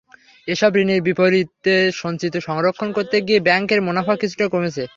[0.47, 4.83] এসব ঋণের বিপরীতে সঞ্চিতি সংরক্ষণ করতে গিয়ে ব্যাংকের মুনাফা কিছুটা কমেছে।